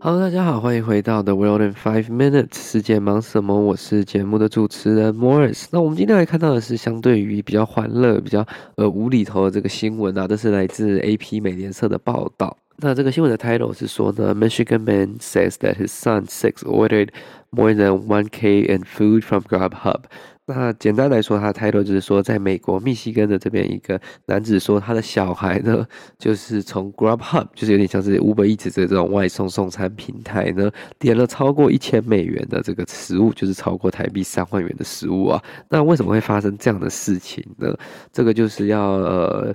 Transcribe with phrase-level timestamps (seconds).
[0.00, 2.54] Hello，大家好，欢迎回到 The World in Five Minutes。
[2.54, 3.60] 世界忙什么？
[3.60, 5.66] 我是节目的主持人 Morris。
[5.72, 12.56] 那我们今天来看到的是相对于比较欢乐、比较呃无厘头的这个新闻啊，这是来自 AP 美联社的报道。
[12.76, 17.08] 那这个新闻的 title 是说呢，Michigan man says that his son six ordered
[17.50, 20.02] more than one K in food from Grubhub。
[20.48, 25.86] 那简单来说，他的 title 就是说，在美国密西根的这边一个男子说，他的小孩呢，
[26.18, 35.42] 就是从 Grubhub，就是有点像是 Uber Eats 这种外送送餐平台呢，点了超过一千美元的这个食物，就是超过台币三万元的食物啊。
[35.68, 37.76] 那为什么会发生这样的事情呢？
[38.10, 39.54] 这个就是要呃。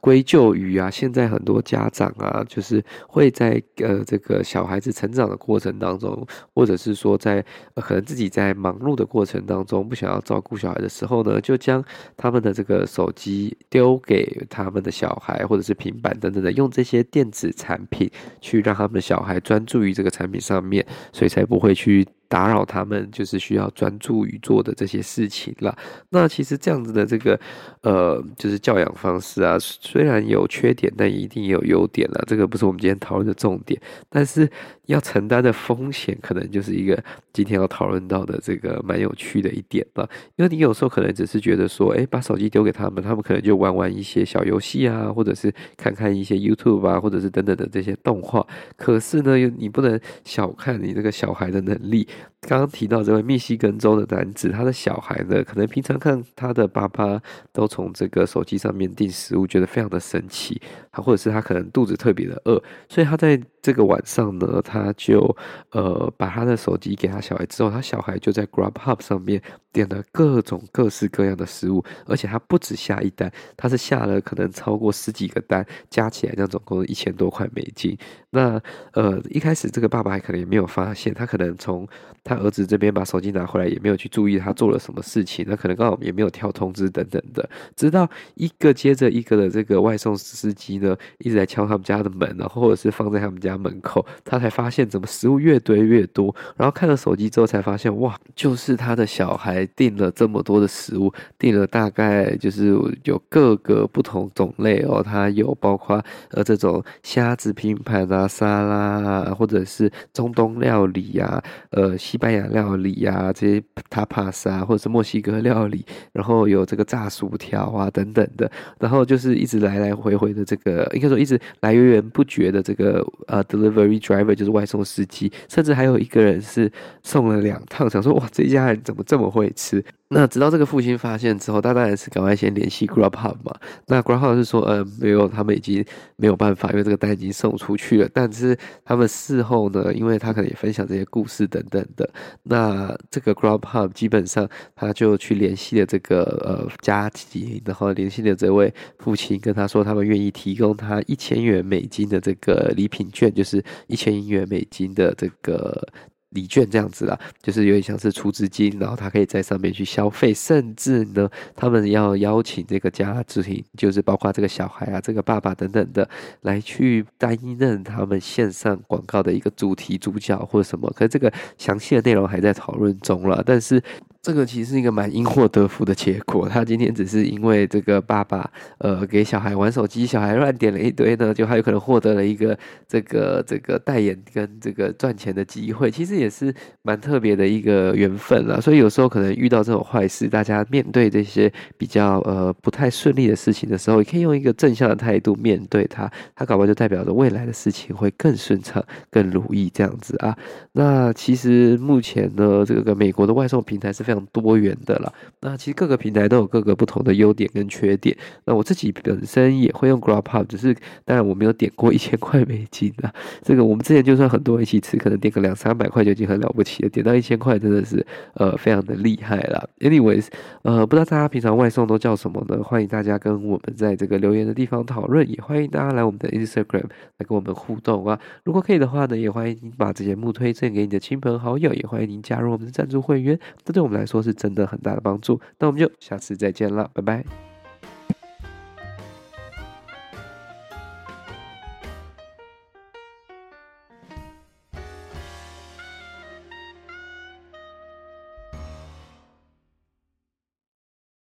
[0.00, 11.84] 归咎于啊，现在很多家长啊，就是会在呃这个小孩子成长的过程当中，或者是说在、可能自己在忙碌的过程当中，不想要照顾小孩的时候呢，就将
[12.16, 22.06] 他们的这个手机丢给他们的小孩，或者是平板等等的，用这些电子产品去让他们的小孩专注于这个产品上面，所以才不会去。
[22.28, 25.76] 打扰他们就是需要专注于做的这些事情了。
[26.10, 27.38] 那其实这样子的这个
[27.80, 32.22] 呃，就是教养方式啊，虽然有缺点，但一定也有优点了。
[32.26, 34.48] 这个不是我们今天讨论的重点，但是
[34.88, 40.08] 要承担的风险，可能就是一个今天要讨论到的这个蛮有趣的一点吧。
[40.36, 48.46] 因为你有时候可能只是觉得说，诶，把手机丢给他们，他们可能就玩玩一些小游戏啊，或者是看看一些 YouTube 啊，或者是等等的这些动画。
[48.76, 52.08] 可是呢，你不能小看你这个小孩的能力。
[52.42, 57.20] 刚刚提到这位密西根州的男子，他的小孩呢，可能平常看他的爸爸
[57.52, 60.60] 都从这个手机上面订食物，觉得非常的神奇。
[60.92, 65.36] 他或者是他可能肚子特别的饿，所以他在这个晚上呢，他就
[65.72, 69.42] 呃把他的手机给他小孩之后，他小孩就在 Grubhub 上面
[69.72, 77.98] 点了各种各式各样的食物，而且他不止下一单，他是下了可能超过十几个单，加起来那总共一千多块美金。
[78.30, 78.60] 那
[78.92, 81.86] 呃一开始这个爸爸还可能也没有发现，他可能从
[82.24, 126.70] 他儿子这边把手机拿回来，也没有去注意他做了什么事情，那可能刚好也没有跳通知等等的，直到一个接着一个的这个外送司机呢，一直在敲他们家的门，然后或者是放在他们家门口，他才发现怎么食物越堆越多，然后看了手机之后才发现，哇，就是他的小孩订了这么多的食物，订了大概就是有各个不同种类哦，他有包括呃这种虾子拼盘啊、沙拉啊，或者是中东料理啊，呃西班牙料理啊，这些 tapas 啊，或者是墨西哥料理，然后有这个炸薯条啊等等的，然后就是一直来来回回的这个，应该说一直来源不绝的这个呃 delivery driver 就是外送司机，甚至还有一个人是
[127.02, 129.84] 送了两趟，想说哇，这家人怎么这么会吃？
[130.10, 133.54] 那直到这个父亲发现之后，他当然是赶快先联系 Grubhub 嘛。
[133.86, 135.84] 那 Grubhub 是说，呃，没有，他们已经
[136.16, 138.08] 没有办法，因为这个单已经送出去了。
[138.14, 142.08] 但是他们事后呢，因为他可能也分享这些故事等等的，
[142.42, 155.86] 那这个 Grubhub 基本上他就去联系了这个呃家庭，然后联系了这位父亲，跟他说他们愿意提供他一千元美金的这个礼品券，就是一千元美金的这个。
[156.30, 166.08] 礼券这样子啦，就是有点像是出资金，然后他可以在上面去消费，甚至呢，他们要邀请这个家庭，就是包括这个小孩啊、这个爸爸等等的，
[166.42, 170.92] 来去担任他们线上广告的一个主题主角或者什么。
[170.94, 173.82] 可是这个详细的内容还在讨论中了，但是。
[174.20, 176.48] 这个其实是一个蛮因祸得福的结果。
[176.48, 182.58] 他今天只是因为这个爸爸呃给小孩玩手机，小孩乱点了一堆呢，就还有可能获得了一个
[182.88, 185.88] 这个这个代言跟这个赚钱的机会。
[185.88, 186.52] 其实也是
[186.82, 188.60] 蛮特别的一个缘分啦。
[188.60, 196.10] 所以有时候可能遇到这种坏事，大家面对这些比较呃不太顺利的事情的时候，也可以用一个正向的态度面对它。
[196.34, 200.36] 它搞不好就代表着未来的事情会更顺畅、更如意这样子啊。
[200.72, 204.07] 那其实目前呢，这个美国的外送平台是。
[204.08, 205.12] 非常多元的啦。
[205.40, 208.16] 那其实各个平台都有各个不同的优点跟缺点。
[208.46, 210.74] 那我自己本身也会用 Grubhub，只是
[211.04, 213.12] 当然我没有点过一千块美金啊。
[213.42, 219.68] 这个我们之前就算很多人一起吃，可能点个两三百块就已经很了不起了，点到一千块真的是呃非常的厉害啦。
[219.80, 220.28] Anyways，
[220.62, 222.62] 呃，不知道大家平常外送都叫什么呢？
[222.62, 226.84] 欢迎大家跟我们在这个留言的地方讨论，也欢迎大家来我们的 Instagram
[227.18, 228.18] 来跟我们互动啊。
[228.44, 235.40] 如果可以的话呢，也欢迎您把这节目推荐给你的亲朋好友，也欢迎您加入我们的赞助会员，这对我们来说是真的很大的帮助。
[235.58, 237.47] 那我们就下次再见了，拜拜。